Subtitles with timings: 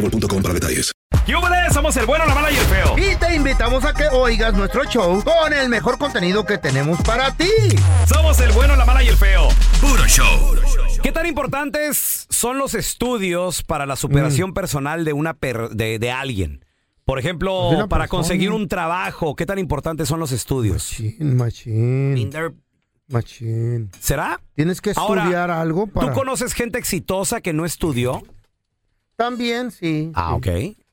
[0.00, 0.92] boostmobile.com para detalles.
[1.26, 1.72] ¡Yúbales!
[1.74, 2.96] Somos el bueno, la mala y el feo.
[2.98, 7.32] Y te invitamos a que oigas nuestro show con el mejor contenido que tenemos para
[7.34, 7.50] ti.
[8.06, 9.48] Somos el bueno, la mala y el feo.
[9.80, 10.54] Puro show.
[11.02, 16.10] ¿Qué tan importantes son los estudios para la superación personal de una per- de, de
[16.10, 16.64] alguien?
[17.04, 18.08] Por ejemplo, De una para persona.
[18.22, 20.74] conseguir un trabajo, ¿qué tan importantes son los estudios?
[20.98, 22.30] Machín, machín,
[23.08, 23.90] machín.
[24.00, 24.40] ¿Será?
[24.54, 26.08] Tienes que Ahora, estudiar algo para...
[26.08, 28.22] ¿Tú conoces gente exitosa que no estudió?
[29.28, 30.12] También, sí.
[30.14, 30.46] Ah, ok.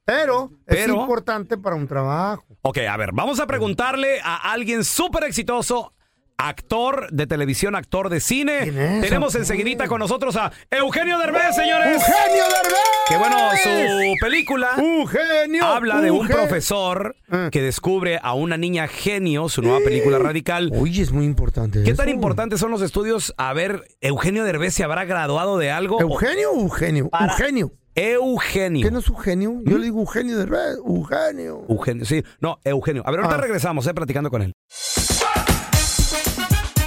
[0.04, 2.44] Pero, es importante para un trabajo.
[2.64, 5.94] Ok, a ver, vamos a preguntarle a alguien súper exitoso,
[6.38, 8.62] actor de televisión, actor de cine.
[8.64, 11.88] ¿Quién es, Tenemos enseguidita con nosotros a Eugenio Derbez, señores.
[12.02, 12.82] ¡Eugenio Derbez!
[13.08, 15.64] Que bueno, su película ¡Eugenio!
[15.64, 16.36] habla de un Eugenio.
[16.38, 17.50] profesor Ah.
[17.52, 20.72] que descubre a una niña genio, su nueva película radical.
[20.76, 21.98] Oye, es muy importante ¿Qué eso.
[22.02, 23.34] tan importantes son los estudios?
[23.38, 26.02] A ver, Eugenio Derbez se habrá graduado de algo.
[26.02, 27.10] ¿Eugenio o Eugenio?
[27.10, 27.72] Para- Eugenio.
[27.96, 28.86] Eugenio.
[28.86, 29.62] ¿Qué no es Eugenio?
[29.64, 30.78] Yo le digo Eugenio Derbez.
[30.86, 31.64] Eugenio.
[31.70, 32.24] Eugenio, sí.
[32.42, 33.04] No, Eugenio.
[33.06, 33.42] A ver, ahorita Ah.
[33.42, 34.54] regresamos, eh, platicando con él.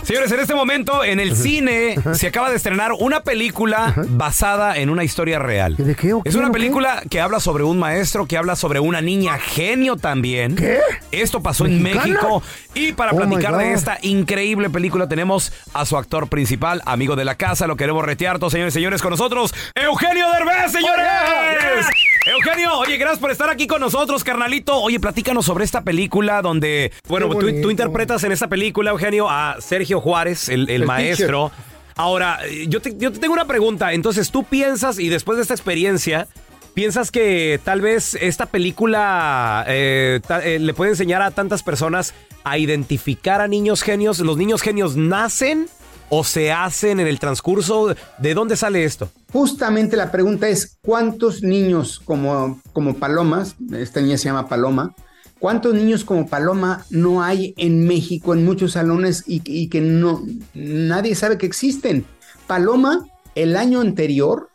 [0.09, 4.89] Señores, en este momento en el cine se acaba de estrenar una película basada en
[4.89, 5.77] una historia real.
[5.77, 6.55] ¿De qué o Es una o qué?
[6.55, 10.57] película que habla sobre un maestro, que habla sobre una niña genio también.
[10.57, 10.79] ¿Qué?
[11.13, 12.07] Esto pasó en ¿Mexicana?
[12.15, 12.43] México.
[12.75, 13.73] Y para Oh, my platicar de God.
[13.75, 18.39] esta increíble película tenemos a su actor principal, amigo de la casa, lo queremos retear
[18.39, 21.87] todos, señores y señores, con nosotros, Eugenio Derbez, señores.
[22.27, 24.77] Eugenio, oye, gracias por estar aquí con nosotros, carnalito.
[24.81, 27.71] Oye, platícanos sobre esta película donde, bueno, Qué tú, tú bonito.
[27.71, 31.50] interpretas en esta película, Eugenio, a Sergio Juárez, el, el El maestro.
[31.94, 32.38] Ahora,
[32.69, 33.92] yo te, yo te tengo una pregunta.
[33.92, 36.28] Entonces, tú piensas, y después de esta experiencia,
[36.75, 42.14] ¿piensas que tal vez esta película eh, ta- eh, le puede enseñar a tantas personas
[42.44, 44.20] a identificar a niños genios?
[44.20, 45.66] ¿Los niños genios nacen
[46.09, 47.94] o se hacen en el transcurso?
[48.19, 49.10] ¿De dónde sale esto?
[49.32, 54.94] Justamente la pregunta es, ¿cuántos niños como, como Palomas, esta niña se llama Paloma,
[55.38, 60.25] cuántos niños como Paloma no hay en México en muchos salones y, y que no,
[60.54, 62.04] nadie sabe que existen?
[62.47, 64.50] Paloma, el año anterior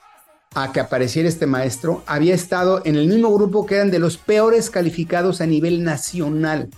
[0.56, 4.18] a que apareciera este maestro, había estado en el mismo grupo que eran de los
[4.18, 6.70] peores calificados a nivel nacional.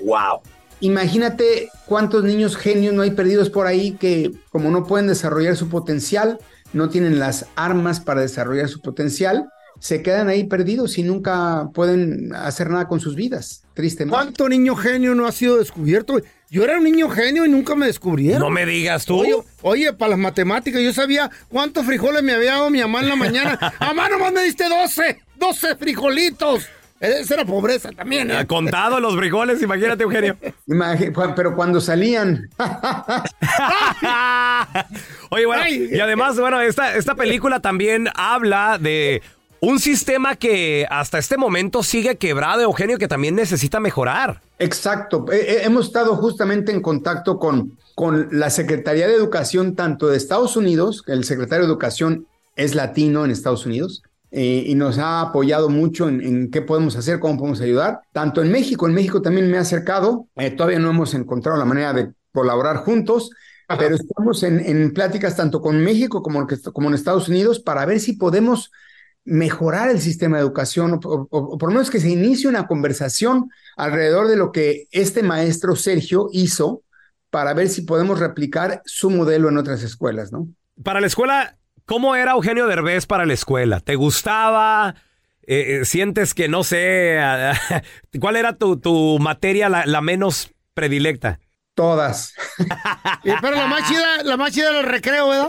[0.00, 0.40] ¡Wow!
[0.80, 5.68] Imagínate cuántos niños genios no hay perdidos por ahí que como no pueden desarrollar su
[5.68, 6.38] potencial,
[6.72, 9.48] no tienen las armas para desarrollar su potencial,
[9.82, 14.14] se quedan ahí perdidos y nunca pueden hacer nada con sus vidas, tristemente.
[14.14, 16.20] ¿Cuánto niño genio no ha sido descubierto?
[16.48, 18.38] Yo era un niño genio y nunca me descubrieron.
[18.38, 19.18] No me digas tú.
[19.18, 23.08] Oye, oye, para las matemáticas, yo sabía cuántos frijoles me había dado mi mamá en
[23.08, 23.74] la mañana.
[23.80, 26.64] Mamá, nomás me diste 12, 12 frijolitos.
[27.00, 28.46] Esa era pobreza también, ¿eh?
[28.46, 30.36] Contado los frijoles, imagínate, Eugenio.
[31.34, 32.48] Pero cuando salían,
[35.30, 35.88] Oye, bueno, Ay.
[35.90, 39.20] y además, bueno, esta, esta película también habla de
[39.62, 44.40] un sistema que hasta este momento sigue quebrado, Eugenio, que también necesita mejorar.
[44.58, 45.24] Exacto.
[45.30, 50.16] Eh, eh, hemos estado justamente en contacto con, con la Secretaría de Educación, tanto de
[50.16, 52.26] Estados Unidos, el secretario de Educación
[52.56, 56.96] es latino en Estados Unidos, eh, y nos ha apoyado mucho en, en qué podemos
[56.96, 58.00] hacer, cómo podemos ayudar.
[58.12, 61.64] Tanto en México, en México también me ha acercado, eh, todavía no hemos encontrado la
[61.64, 63.30] manera de colaborar juntos,
[63.78, 67.86] pero estamos en, en pláticas tanto con México como, que- como en Estados Unidos para
[67.86, 68.70] ver si podemos
[69.24, 74.28] mejorar el sistema de educación, o, por lo menos que se inicie una conversación alrededor
[74.28, 76.82] de lo que este maestro Sergio hizo
[77.30, 80.48] para ver si podemos replicar su modelo en otras escuelas, ¿no?
[80.82, 83.80] Para la escuela, ¿cómo era Eugenio Derbez para la escuela?
[83.80, 84.96] ¿Te gustaba?
[85.46, 87.18] Eh, eh, ¿Sientes que no sé?
[88.20, 91.38] ¿Cuál era tu, tu materia la menos predilecta?
[91.74, 92.34] Todas.
[93.24, 95.48] Pero la más chida, la más chida era el recreo, ¿verdad?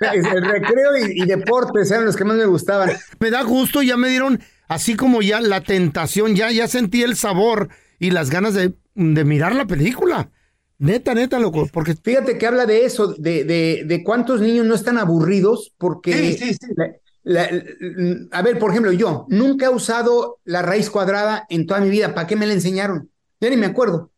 [0.00, 2.90] El recreo y, y deportes eran los que más me gustaban.
[3.18, 7.16] Me da gusto, ya me dieron así como ya la tentación, ya, ya sentí el
[7.16, 7.68] sabor
[7.98, 10.30] y las ganas de, de mirar la película.
[10.78, 14.74] Neta, neta, loco, porque Fíjate que habla de eso, de, de, de cuántos niños no
[14.74, 16.12] están aburridos porque...
[16.12, 16.66] Sí, sí, sí.
[16.76, 16.92] la-
[17.22, 17.48] la-
[18.32, 22.14] a ver, por ejemplo, yo nunca he usado la raíz cuadrada en toda mi vida.
[22.14, 23.10] ¿Para qué me la enseñaron?
[23.40, 24.10] Ya ni me acuerdo.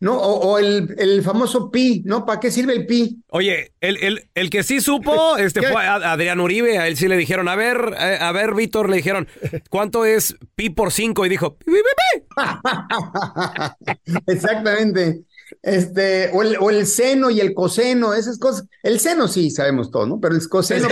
[0.00, 0.18] ¿No?
[0.18, 2.26] O, o el, el famoso pi, ¿no?
[2.26, 3.22] ¿Para qué sirve el pi?
[3.30, 6.78] Oye, el, el, el que sí supo este fue a- Adrián Uribe.
[6.78, 9.26] A él sí le dijeron, a ver, eh, a ver, Víctor, le dijeron,
[9.70, 11.24] ¿cuánto es pi por 5?
[11.24, 14.12] Y dijo, pi, pi, pi, pi.
[14.26, 15.22] Exactamente.
[15.62, 18.66] Este, o el, o el seno y el coseno, esas cosas.
[18.82, 20.20] El seno sí sabemos todo, ¿no?
[20.20, 20.88] Pero el coseno.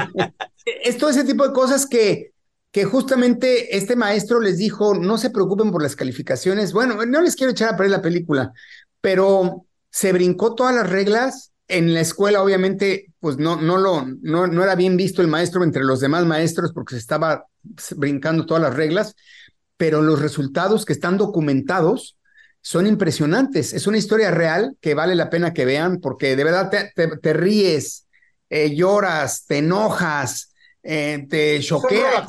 [0.84, 2.32] es todo ese tipo de cosas que,
[2.72, 6.72] que justamente este maestro les dijo, no se preocupen por las calificaciones.
[6.72, 8.52] Bueno, no les quiero echar a perder la película,
[9.00, 11.52] pero se brincó todas las reglas.
[11.70, 15.64] En la escuela, obviamente, pues no, no, lo, no, no era bien visto el maestro
[15.64, 17.44] entre los demás maestros porque se estaba
[17.96, 19.14] brincando todas las reglas,
[19.76, 22.16] pero los resultados que están documentados
[22.60, 23.72] son impresionantes.
[23.72, 27.32] Es una historia real que vale la pena que vean porque de verdad te, te-
[27.32, 28.06] ríes,
[28.50, 30.47] eh, lloras, te enojas,
[30.90, 32.26] eh, te choquea.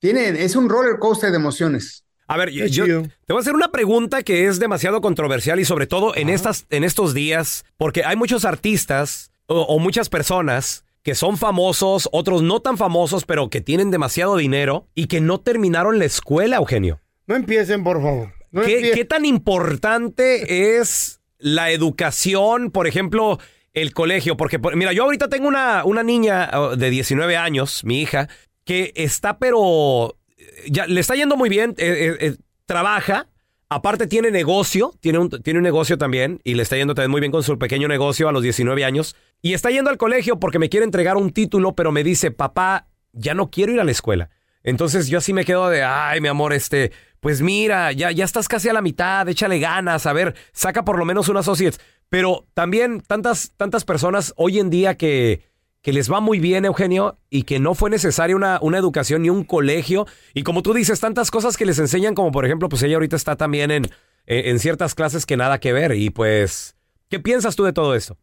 [0.00, 2.04] Tiene, es un roller coaster de emociones.
[2.28, 5.86] A ver, yo, te voy a hacer una pregunta que es demasiado controversial y sobre
[5.86, 11.14] todo en, estas, en estos días, porque hay muchos artistas o, o muchas personas que
[11.14, 15.98] son famosos, otros no tan famosos, pero que tienen demasiado dinero y que no terminaron
[15.98, 17.00] la escuela, Eugenio.
[17.26, 18.32] no empiecen, por favor.
[18.50, 23.38] No ¿Qué, empie- qué tan importante es la educación, por ejemplo,
[23.74, 24.36] el colegio?
[24.36, 28.28] Porque, por- mira, yo ahorita tengo una, una niña oh, de 19 años, mi hija,
[28.64, 32.36] que está, pero eh, ya le está yendo muy bien, eh, eh,
[32.66, 33.28] trabaja.
[33.70, 37.20] Aparte tiene negocio, tiene un, tiene un negocio también y le está yendo también muy
[37.20, 39.14] bien con su pequeño negocio a los 19 años.
[39.42, 42.86] Y está yendo al colegio porque me quiere entregar un título, pero me dice, papá,
[43.12, 44.30] ya no quiero ir a la escuela.
[44.62, 48.48] Entonces yo así me quedo de, ay, mi amor, este, pues mira, ya, ya estás
[48.48, 51.80] casi a la mitad, échale ganas, a ver, saca por lo menos una associates.
[52.08, 55.42] Pero también tantas, tantas personas hoy en día que,
[55.82, 59.30] que les va muy bien, Eugenio, y que no fue necesaria una, una educación ni
[59.30, 60.06] un colegio.
[60.32, 63.16] Y como tú dices, tantas cosas que les enseñan, como por ejemplo, pues ella ahorita
[63.16, 63.90] está también en,
[64.26, 65.92] en, ciertas clases que nada que ver.
[65.94, 66.76] Y pues,
[67.08, 68.16] ¿qué piensas tú de todo esto?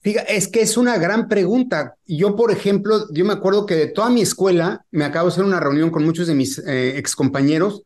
[0.00, 1.96] Fíjate, es que es una gran pregunta.
[2.06, 5.44] Yo, por ejemplo, yo me acuerdo que de toda mi escuela, me acabo de hacer
[5.44, 7.84] una reunión con muchos de mis eh, excompañeros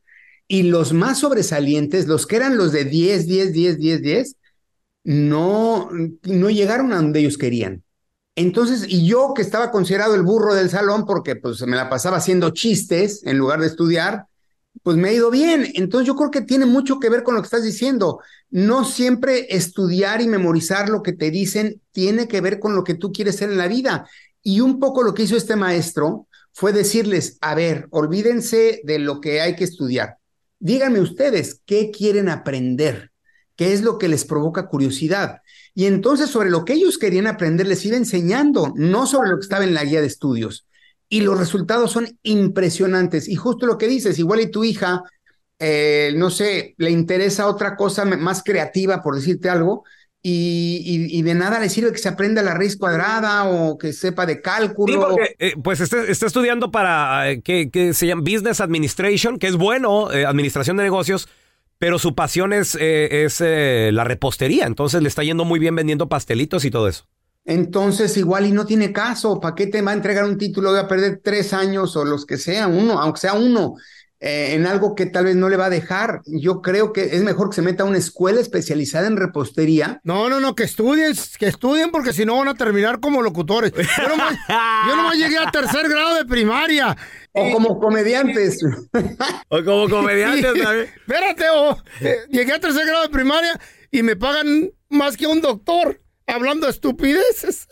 [0.48, 4.36] y los más sobresalientes, los que eran los de 10, 10, 10, 10, 10,
[5.04, 5.88] no,
[6.24, 7.82] no llegaron a donde ellos querían.
[8.36, 12.18] Entonces, y yo que estaba considerado el burro del salón porque pues me la pasaba
[12.18, 14.26] haciendo chistes en lugar de estudiar,
[14.82, 15.72] pues me ha ido bien.
[15.74, 18.20] Entonces yo creo que tiene mucho que ver con lo que estás diciendo.
[18.50, 22.94] No siempre estudiar y memorizar lo que te dicen tiene que ver con lo que
[22.94, 24.06] tú quieres ser en la vida.
[24.42, 29.20] Y un poco lo que hizo este maestro fue decirles, a ver, olvídense de lo
[29.20, 30.18] que hay que estudiar.
[30.58, 33.12] Díganme ustedes, ¿qué quieren aprender?
[33.56, 35.40] ¿Qué es lo que les provoca curiosidad?
[35.74, 39.42] Y entonces sobre lo que ellos querían aprender les iba enseñando, no sobre lo que
[39.44, 40.66] estaba en la guía de estudios.
[41.08, 43.28] Y los resultados son impresionantes.
[43.28, 45.02] Y justo lo que dices, igual y tu hija,
[45.58, 49.84] eh, no sé, le interesa otra cosa más creativa, por decirte algo,
[50.28, 53.92] y, y- y de nada le sirve que se aprenda la raíz cuadrada o que
[53.92, 54.92] sepa de cálculo.
[54.92, 59.38] Sí, porque, eh, pues está, está estudiando para, eh, que, que se llama Business Administration,
[59.38, 61.28] que es bueno, eh, administración de negocios,
[61.78, 66.64] pero su pasión es, es la repostería, entonces le está yendo muy bien vendiendo pastelitos
[66.64, 67.06] y todo eso.
[67.44, 69.38] Entonces, igual y no tiene caso.
[69.40, 70.70] ¿Para qué te va a entregar un título?
[70.70, 73.74] Voy a perder tres años o los que sea, uno, aunque sea uno,
[74.20, 76.22] eh, en algo que tal vez no le va a dejar.
[76.26, 80.00] Yo creo que es mejor que se meta a una escuela especializada en repostería.
[80.04, 83.72] No, no, no, que estudien, que estudien porque si no van a terminar como locutores.
[83.72, 84.36] Yo nomás,
[84.88, 86.96] yo nomás llegué a tercer grado de primaria.
[87.32, 88.58] O como comediantes.
[89.48, 90.86] O como comediante Y- también.
[90.96, 95.40] Espérate, o, eh, llegué a tercer grado de primaria y me pagan más que un
[95.40, 97.68] doctor hablando de estupideces.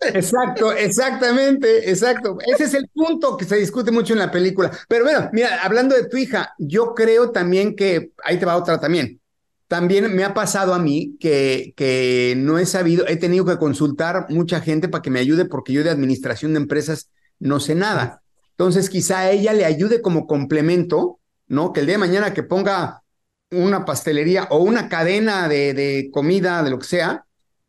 [0.00, 2.38] Exacto, exactamente, exacto.
[2.46, 4.70] Ese es el punto que se discute mucho en la película.
[4.88, 8.80] Pero bueno, mira, hablando de tu hija, yo creo también que, ahí te va otra
[8.80, 9.20] también.
[9.68, 14.26] También me ha pasado a mí que, que no he sabido, he tenido que consultar
[14.28, 18.22] mucha gente para que me ayude porque yo de administración de empresas no sé nada.
[18.50, 21.72] Entonces quizá ella le ayude como complemento, ¿no?
[21.72, 23.02] Que el día de mañana que ponga
[23.50, 27.24] una pastelería o una cadena de, de comida, de lo que sea,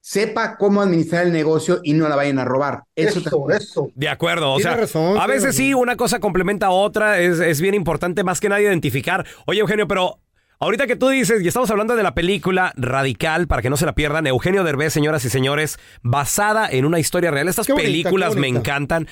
[0.05, 2.83] sepa cómo administrar el negocio y no la vayan a robar.
[2.93, 3.87] Eso, Eso, eso.
[3.95, 7.21] De acuerdo, o Tiene sea, razón, a tiene veces sí, una cosa complementa a otra,
[7.21, 9.25] es, es bien importante más que nada identificar.
[9.45, 10.19] Oye, Eugenio, pero
[10.59, 13.85] ahorita que tú dices, y estamos hablando de la película Radical, para que no se
[13.85, 17.47] la pierdan, Eugenio Derbez, señoras y señores, basada en una historia real.
[17.47, 19.07] Estas bonita, películas me encantan.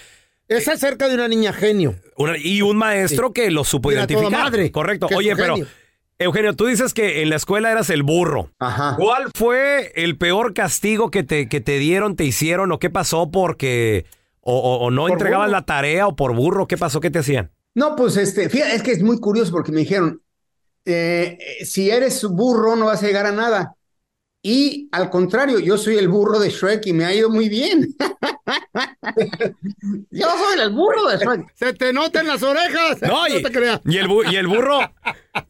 [0.49, 1.95] Es acerca de una niña genio.
[2.17, 4.43] Una- y un maestro que lo supo Mira, toda identificar.
[4.43, 5.07] madre, Correcto.
[5.15, 5.69] Oye, pero, genio.
[6.21, 8.51] Eugenio, tú dices que en la escuela eras el burro.
[8.59, 8.95] Ajá.
[8.97, 13.31] ¿Cuál fue el peor castigo que te, que te dieron, te hicieron o qué pasó
[13.31, 14.05] porque
[14.41, 15.59] o, o- o no Por entregabas burro.
[15.59, 16.67] la tarea o por burro?
[16.67, 16.99] ¿Qué pasó?
[16.99, 17.51] ¿Qué te hacían?
[17.75, 20.21] No, pues este, fíjate, es que es muy curioso porque me dijeron,
[20.85, 23.75] eh, eh, si eres burro no vas a llegar a nada.
[24.43, 27.95] Y al contrario, yo soy el burro de Shrek y me ha ido muy bien.
[30.09, 31.45] yo soy el burro de Shrek.
[31.53, 32.99] Se te notan las orejas.
[33.03, 33.81] No, y, te creas.
[33.85, 34.79] y el, y el burro,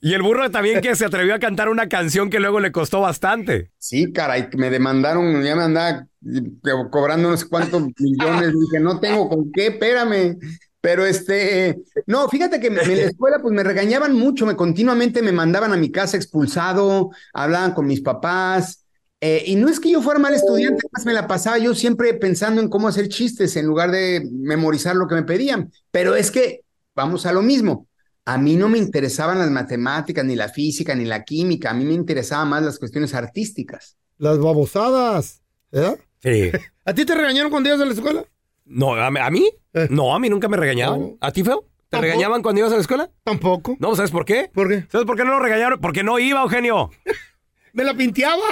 [0.01, 2.99] y el burro también que se atrevió a cantar una canción que luego le costó
[2.99, 3.71] bastante.
[3.77, 6.41] Sí, caray, me demandaron, ya me andaba eh,
[6.89, 8.51] cobrando no sé cuántos millones.
[8.59, 10.37] Dije, no tengo con qué, espérame.
[10.81, 15.21] Pero este, no, fíjate que me- en la escuela pues me regañaban mucho, me continuamente
[15.21, 18.79] me mandaban a mi casa expulsado, hablaban con mis papás.
[19.23, 22.13] eh, y no es que yo fuera mal estudiante, más me la pasaba yo siempre
[22.15, 25.71] pensando en cómo hacer chistes en lugar de memorizar lo que me pedían.
[25.91, 26.61] Pero es que,
[26.95, 27.87] vamos a lo mismo,
[28.25, 31.85] a mí no me interesaban las matemáticas, ni la física, ni la química, a mí
[31.85, 33.95] me interesaban más las cuestiones artísticas.
[34.17, 35.41] Las babosadas.
[35.71, 35.97] ¿eh?
[36.23, 36.51] Sí.
[36.85, 38.25] ¿A ti te regañaron cuando ibas a la escuela?
[38.71, 39.49] No, ¿a, a mí?
[39.73, 39.87] Eh.
[39.89, 40.99] No, a mí nunca me regañaban.
[40.99, 41.17] No.
[41.21, 41.61] ¿A ti, Feo?
[41.61, 42.01] ¿Te Tampoco.
[42.01, 43.11] regañaban cuando ibas a la escuela?
[43.23, 43.75] Tampoco.
[43.79, 44.49] No, ¿sabes por qué?
[44.53, 44.85] ¿Por qué?
[44.89, 45.79] ¿Sabes por qué no lo regañaron?
[45.81, 46.89] Porque no iba, Eugenio.
[47.73, 48.43] Me la pinteaba.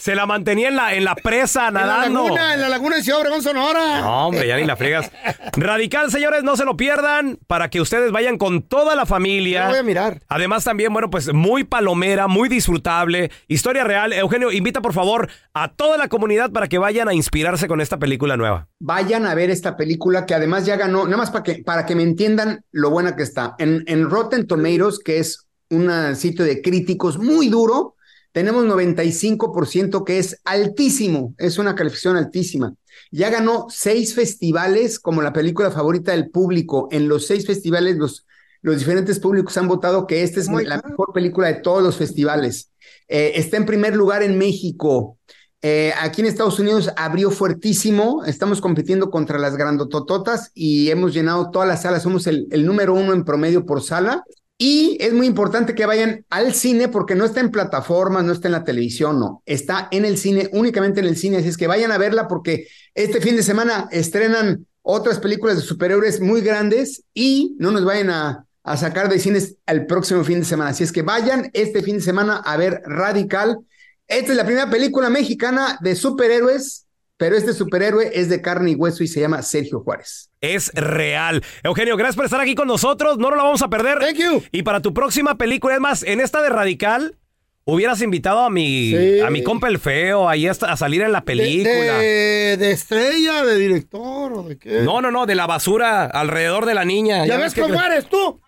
[0.00, 2.22] Se la mantenía en la, en la presa En la nadando.
[2.24, 4.00] laguna, en la laguna de Ciudad Obregón, Sonora.
[4.00, 5.10] No, hombre, ya ni la fregas.
[5.52, 9.64] Radical, señores, no se lo pierdan para que ustedes vayan con toda la familia.
[9.64, 10.22] la voy a mirar.
[10.28, 14.14] Además también, bueno, pues muy palomera, muy disfrutable, historia real.
[14.14, 17.98] Eugenio, invita por favor a toda la comunidad para que vayan a inspirarse con esta
[17.98, 18.68] película nueva.
[18.78, 21.94] Vayan a ver esta película que además ya ganó, nada más para que, para que
[21.94, 23.54] me entiendan lo buena que está.
[23.58, 27.96] En, en Rotten Tomatoes, que es un sitio de críticos muy duro,
[28.32, 32.74] tenemos 95% que es altísimo, es una calificación altísima.
[33.10, 36.88] Ya ganó seis festivales como la película favorita del público.
[36.92, 38.26] En los seis festivales, los,
[38.62, 42.70] los diferentes públicos han votado que esta es la mejor película de todos los festivales.
[43.08, 45.18] Eh, está en primer lugar en México.
[45.62, 48.24] Eh, aquí en Estados Unidos abrió fuertísimo.
[48.24, 52.04] Estamos compitiendo contra las grandotototas y hemos llenado todas las salas.
[52.04, 54.22] Somos el, el número uno en promedio por sala.
[54.62, 58.48] Y es muy importante que vayan al cine porque no está en plataformas, no está
[58.48, 59.42] en la televisión, no.
[59.46, 61.38] Está en el cine, únicamente en el cine.
[61.38, 65.62] Así es que vayan a verla porque este fin de semana estrenan otras películas de
[65.62, 70.40] superhéroes muy grandes y no nos vayan a, a sacar de cines el próximo fin
[70.40, 70.72] de semana.
[70.72, 73.60] Así es que vayan este fin de semana a ver Radical.
[74.08, 76.84] Esta es la primera película mexicana de superhéroes,
[77.20, 80.30] pero este superhéroe es de carne y hueso y se llama Sergio Juárez.
[80.40, 81.44] Es real.
[81.62, 83.18] Eugenio, gracias por estar aquí con nosotros.
[83.18, 83.98] No nos la vamos a perder.
[83.98, 84.42] Thank you.
[84.52, 87.18] Y para tu próxima película, es más, en esta de Radical,
[87.64, 89.20] hubieras invitado a mi, Sí.
[89.20, 91.98] a mi compa el feo ahí a salir en la película.
[91.98, 94.80] de- de estrella, de director o de qué.
[94.80, 97.26] No, no, no, de la basura alrededor de la niña.
[97.26, 98.40] ¿Ya, ves que- cómo eres tú?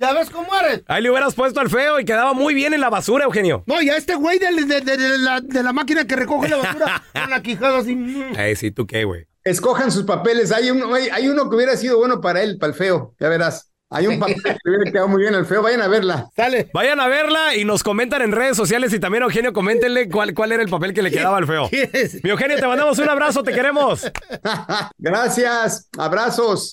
[0.00, 0.82] ¿Ya ves cómo eres?
[0.88, 3.62] Ahí le hubieras puesto al feo y quedaba muy bien en la basura, Eugenio.
[3.66, 6.56] No, ya este güey de, de- de- de la, de la máquina que recoge la
[6.56, 8.24] basura con la quijada así.
[8.38, 9.26] Eh, sí, tú qué, güey.
[9.44, 10.52] Escojan sus papeles.
[10.52, 13.14] Hay uno, hay, hay uno que hubiera sido bueno para él, para el feo.
[13.20, 13.66] Ya verás.
[13.92, 15.62] Hay un papel que le hubiera quedado muy bien al feo.
[15.62, 16.28] Vayan a verla.
[16.36, 16.70] Sale.
[16.72, 20.52] Vayan a verla y nos comentan en redes sociales y también, Eugenio, coméntenle cuál, cuál
[20.52, 21.68] era el papel que le quedaba al feo.
[22.22, 24.10] Mi Eugenio, te mandamos un abrazo, te queremos.
[24.98, 25.88] Gracias.
[25.98, 26.72] Abrazos.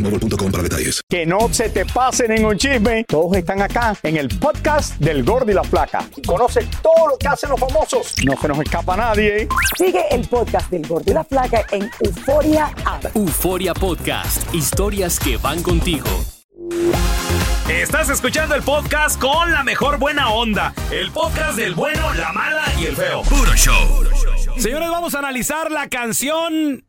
[0.01, 1.01] boostmobile.com para detalles.
[1.07, 3.05] Que no se te pase ningún chisme.
[3.07, 6.07] Todos están acá en el podcast del Gordi y la Flaca.
[6.15, 8.15] Y conoce todo lo que hacen los famosos.
[8.25, 9.47] No se nos escapa nadie.
[9.77, 13.15] Sigue el podcast del Gordi y la Flaca en Euforia App.
[13.15, 14.53] Euforia Podcast.
[14.53, 16.07] Historias que van contigo.
[17.69, 20.73] Estás escuchando el podcast con la mejor buena onda.
[20.91, 23.21] El podcast del bueno, la mala y el feo.
[23.23, 24.03] Puro show.
[24.57, 26.85] Señores, vamos a analizar la canción.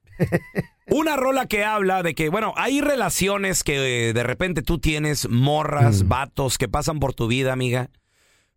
[0.95, 5.29] Una rola que habla de que, bueno, hay relaciones que eh, de repente tú tienes,
[5.29, 7.89] morras, vatos que pasan por tu vida, amiga.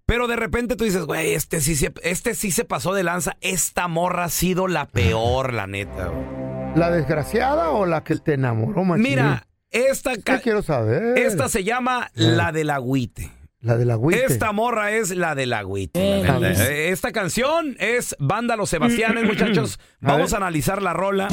[0.06, 3.38] Pero de repente tú dices, güey, este sí, se- este sí se pasó de lanza.
[3.42, 6.08] Esta morra ha sido la peor, la neta.
[6.10, 6.76] güey.
[6.76, 9.04] ¿La desgraciada o la que te enamoró, machín?
[9.04, 11.18] Mira, esta, ¿Qué quiero saber?
[11.18, 13.32] esta se llama la del agüite.
[13.62, 14.26] La del agüite.
[14.26, 16.22] Esta morra es la del agüite.
[16.24, 16.52] La.
[16.52, 19.80] Eh, Esta canción es Banda Los Sebastianes, muchachos.
[20.02, 21.28] Vamos a analizar la rola.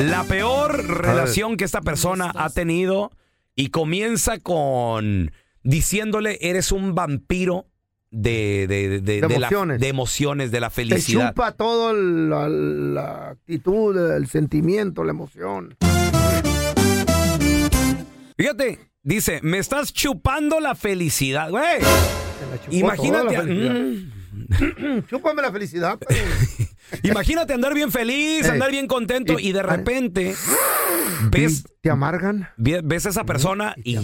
[0.00, 3.10] La peor relación que esta persona ha tenido
[3.56, 7.66] y comienza con diciéndole eres un vampiro
[8.10, 9.80] de, de, de- de- de la- emociones.
[9.80, 11.30] de emociones, de la Te felicidad.
[11.30, 15.76] chupa todo el- la, la actitud, el sentimiento, la emoción.
[18.36, 18.78] Fíjate,
[19.08, 21.64] dice, me estás chupando la felicidad, güey.
[22.70, 23.74] Imagínate, la felicidad.
[23.74, 25.98] mm, Chúpame la felicidad.
[25.98, 26.18] pues.
[27.02, 30.34] imagínate andar bien feliz, andar bien contento y de repente
[31.30, 32.48] ves ¿Te amargan?
[32.56, 33.98] Ve- ves a esa persona y,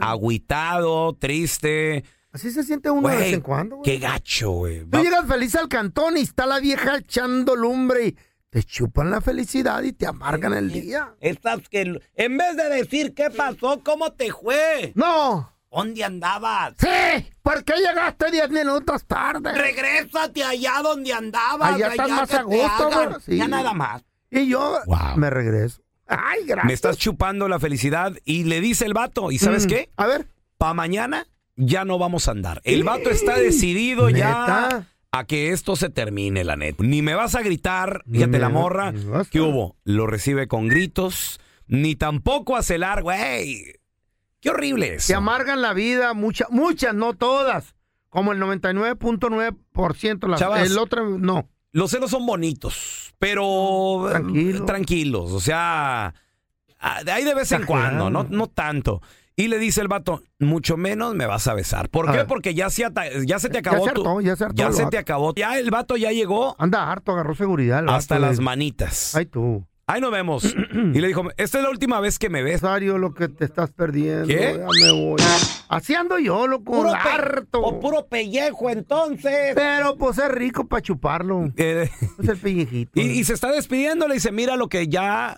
[0.00, 2.04] agüitado, triste.
[2.32, 3.76] Así se siente uno de vez en cuando.
[3.76, 3.84] güey.
[3.84, 4.84] Qué gacho, güey.
[4.88, 8.16] Tú llegas feliz al cantón y está la vieja echando lumbre y
[8.50, 11.14] te chupan la felicidad y te amargan el día.
[11.20, 14.92] Estás que en vez de decir qué pasó, cómo te fue.
[14.96, 15.52] No.
[15.70, 16.74] ¿Dónde andabas?
[16.78, 19.52] Sí, ¿por qué llegaste 10 minutos tarde?
[19.52, 21.74] Regrésate allá donde andabas.
[21.76, 23.08] Allá estás más que a te gusto, hagan.
[23.10, 23.20] güey.
[23.24, 23.36] Sí.
[23.36, 24.02] Ya nada más.
[24.32, 25.16] Y yo Wow.
[25.16, 25.80] me regreso.
[26.08, 26.64] Ay, gracias.
[26.66, 29.90] Me estás chupando la felicidad y le dice el vato, ¿y sabes Mm, qué?
[29.96, 30.26] A ver.
[30.58, 32.60] Pa' mañana ya no vamos a andar.
[32.64, 34.88] El vato está decidido ya.
[35.12, 36.82] A que esto se termine, la neta.
[36.84, 38.92] Ni me vas a gritar, fíjate la morra.
[39.30, 39.76] ¿Qué hubo?
[39.84, 43.74] Lo recibe con gritos, ni tampoco a celar, güey.
[44.40, 45.06] Qué horrible es.
[45.06, 47.74] Te amargan la vida, muchas, muchas, no todas.
[48.08, 50.26] Como el 99.9%.
[50.28, 50.62] las- Chavas.
[50.70, 51.48] El otro, no.
[51.72, 54.64] Los celos son bonitos, pero Tranquilo.
[54.64, 55.30] tranquilos.
[55.32, 56.14] O sea,
[56.80, 58.04] ah, de ahí de vez en Exagerando.
[58.04, 59.00] cuando, no, no tanto.
[59.40, 61.88] Y le dice el vato, mucho menos me vas a besar.
[61.88, 62.18] ¿Por A qué?
[62.18, 62.26] ver.
[62.26, 64.86] Porque ya se, ya te Ya acabó se tu- hartó, ya se hartó ya se
[64.86, 65.34] te acabó.
[65.34, 67.82] Ya el vato ya llegó Anda harto, agarró seguridad.
[67.88, 69.14] hasta las manitas.
[69.14, 69.66] Ay, tú.
[69.86, 70.44] Ahí nos vemos.
[70.94, 72.60] y le dijo, esta es la última vez que me ves.
[72.62, 74.26] Lo que te estás perdiendo.
[74.28, 74.56] ¿Qué?
[74.60, 75.20] Ya me voy.
[75.68, 77.60] Así ando yo, loco, Puro harto.
[77.60, 79.52] o puro pellejo, entonces.
[79.54, 81.50] Pero pues es rico para chuparlo.
[81.56, 81.88] Eh,
[82.22, 82.92] Es el pellejito.
[83.00, 85.36] y, y se está despidiendo, le dice, mira lo que ya...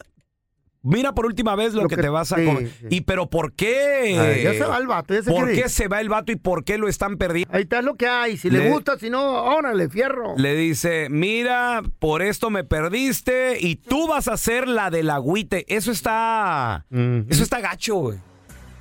[0.84, 2.68] Mira por última vez lo, Lo que, que- te vas a sí, comer.
[2.68, 2.86] sí.
[2.90, 4.18] Y pero ¿por qué?
[4.18, 5.68] Ay, ya se va el vato, ya se ¿Por qué ir.
[5.68, 7.54] se va el vato y por qué lo están perdiendo?
[7.54, 8.36] Ahí está lo que hay.
[8.36, 10.34] Si le, Le- gusta, si no, órale, fierro.
[10.36, 15.64] Le dice, mira, por esto me perdiste y tú vas a ser la del agüite.
[15.72, 16.84] Eso está...
[17.28, 18.18] Eso está gacho, güey.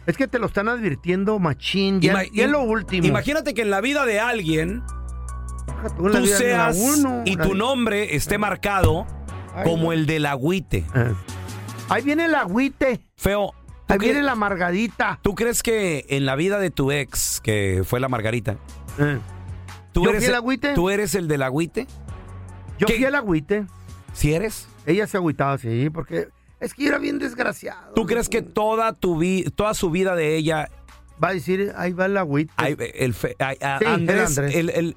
[0.08, 2.02] Es que te lo están advirtiendo, machín.
[2.02, 3.06] Ya, Ima- ya es lo último.
[3.06, 4.82] Imagínate que en la vida de alguien
[5.98, 9.06] tú la tú seas uno, y tu nombre esté marcado
[9.56, 9.92] Ay, como no.
[9.94, 10.84] el del agüite.
[10.96, 11.12] Ah.
[11.92, 13.02] Ahí viene el agüite.
[13.16, 13.54] Feo.
[13.88, 15.20] Ahí viene la margadita.
[15.22, 18.56] ¿Tú crees que en la vida de tu ex, que fue la Margarita,
[19.92, 20.74] tú, ¿Yo eres, fui el agüite?
[20.74, 21.88] ¿tú eres el del agüite?
[22.80, 22.96] Yo ¿Qué?
[22.96, 23.66] fui el agüite.
[24.14, 24.68] ¿Sí eres?
[24.86, 26.30] Ella se agüitaba, sí, porque
[26.62, 27.94] es que era bien desgraciado.
[27.94, 30.70] ¿Tú crees que toda tu vi- toda su vida de ella
[31.24, 32.52] Va a decir, ahí va el agüite.
[32.58, 34.38] Ay, el, fe- ay, a- Sí, el Andrés.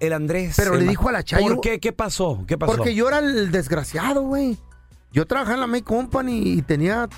[0.00, 0.54] El, Andrés.
[0.56, 1.80] Pero le dijo a la Chayo- ¿Por qué?
[1.80, 2.44] ¿Qué pasó?
[2.46, 2.76] ¿Qué pasó?
[2.76, 4.56] Porque yo era el desgraciado, güey.
[5.14, 7.08] Yo trabajaba en la May Company y tenía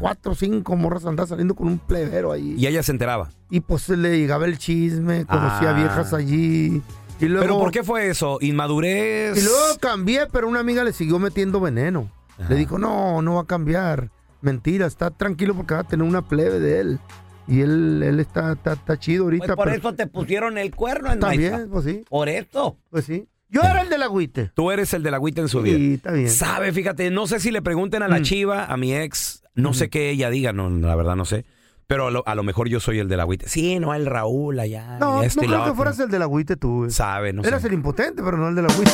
[0.00, 2.54] cuatro o cinco morras andaba saliendo con un plebero ahí.
[2.56, 3.28] Y ella se enteraba.
[3.50, 5.74] Y pues le llegaba el chisme, conocía Ah.
[5.74, 6.80] viejas allí.
[7.20, 8.38] Y luego, ¿Pero por qué fue eso?
[8.40, 9.36] ¿Inmadurez?
[9.36, 12.10] Y luego cambié, pero una amiga le siguió metiendo veneno.
[12.48, 14.10] Le dijo, no, no va a cambiar.
[14.40, 16.98] Mentira, está tranquilo porque va a tener una plebe de él.
[17.46, 19.44] Y él, él está, está, está chido ahorita.
[19.46, 22.02] Pues por pero- eso te pusieron el cuerno en También, pues sí.
[22.08, 22.78] Por eso.
[22.88, 23.28] Pues sí.
[23.52, 24.50] Yo era el del agüite.
[24.54, 25.76] Tú eres el del agüite en su vida.
[25.76, 26.28] Sí, está bien.
[26.30, 28.22] Sabe, fíjate, no sé si le pregunten a la Mm.
[28.22, 31.44] chiva, a mi ex, no sé qué ella diga, no, la verdad no sé.
[31.86, 33.48] Pero a lo, a lo mejor yo soy el del agüite.
[33.48, 34.96] Sí, no, el Raúl allá.
[34.98, 36.78] No, este no creo que fueras el del agüite tú.
[36.78, 36.90] güey.
[36.90, 37.68] Sabe, no Eras sé.
[37.68, 38.90] el impotente, pero no el del agüite.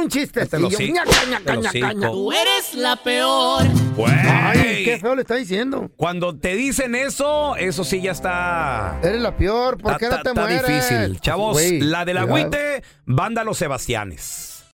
[0.00, 0.42] Un chiste.
[0.42, 2.10] Este yo- ñaca, ñaca, ñaca.
[2.10, 3.64] Tú eres la peor.
[3.96, 4.12] Güey.
[4.12, 5.90] Ay, qué feo le está diciendo.
[5.96, 8.98] Cuando te dicen eso, eso sí ya está.
[9.02, 10.66] Eres la peor, ¿por qué Está- no te está mueres?
[10.66, 11.20] difícil.
[11.20, 14.64] Chavos, Güey, la del agüite, banda Los Sebastianes.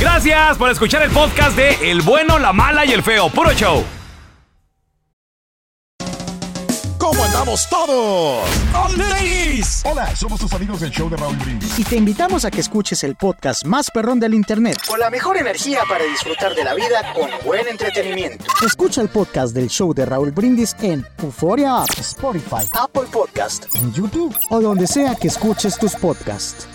[0.00, 3.28] Gracias por escuchar el podcast de El Bueno, la Mala y el Feo.
[3.28, 3.84] Puro show.
[7.10, 8.48] ¿Cómo andamos todos?
[9.84, 11.76] Hola, somos tus amigos del show de Raúl Brindis.
[11.76, 14.76] Y te invitamos a que escuches el podcast más perrón del internet.
[14.88, 18.44] Con la mejor energía para disfrutar de la vida con buen entretenimiento.
[18.64, 23.92] Escucha el podcast del show de Raúl Brindis en Euforia App, Spotify, Apple Podcast, en
[23.92, 26.68] YouTube o donde sea que escuches tus podcasts.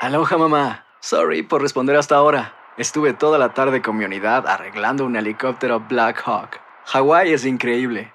[0.00, 0.86] Aloha mamá.
[1.00, 2.54] Sorry por responder hasta ahora.
[2.78, 6.58] Estuve toda la tarde con mi unidad arreglando un helicóptero Black Hawk.
[6.86, 8.14] Hawái es increíble.